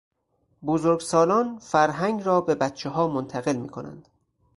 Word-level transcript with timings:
بزرگسالان 0.65 1.59
فرهنگ 1.59 2.23
را 2.23 2.41
به 2.41 2.55
بچهها 2.55 3.07
منتقل 3.07 3.55
میکنند. 3.55 4.07